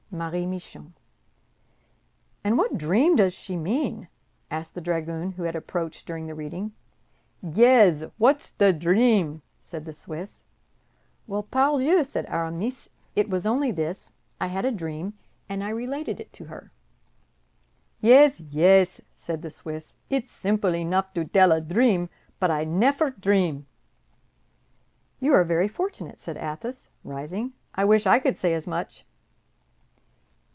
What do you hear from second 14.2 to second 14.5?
I